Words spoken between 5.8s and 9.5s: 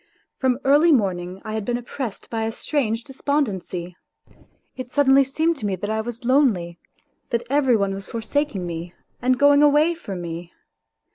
I was lonely, that every one was forsaking me and